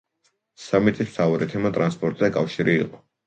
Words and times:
სამიტის 0.61 1.09
მთავარი 1.11 1.49
თემა 1.53 1.71
„ტრანსპორტი 1.77 2.25
და 2.25 2.31
კავშირი“ 2.39 2.75
იყო. 2.87 3.05